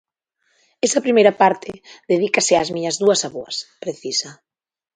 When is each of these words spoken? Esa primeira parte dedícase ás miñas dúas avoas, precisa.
Esa 0.87 1.03
primeira 1.05 1.33
parte 1.41 1.71
dedícase 2.11 2.53
ás 2.61 2.69
miñas 2.75 2.99
dúas 3.01 3.21
avoas, 3.27 3.55
precisa. 3.83 4.29